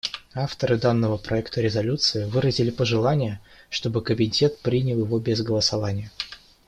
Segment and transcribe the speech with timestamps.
[0.33, 6.09] Авторы данного проекта резолюции выразили пожелание, чтобы Комитет принял его без голосования.